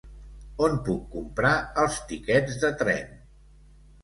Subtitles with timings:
[0.67, 1.51] On puc comprar
[1.83, 3.15] els tiquets de tren?